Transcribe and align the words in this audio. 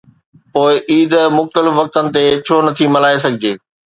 پوءِ 0.53 0.75
عيد 0.91 1.13
مختلف 1.37 1.73
وقتن 1.79 2.05
تي 2.13 2.23
ڇو 2.45 2.55
نٿي 2.65 2.85
ملهائي 2.95 3.17
سگهجي؟ 3.25 3.53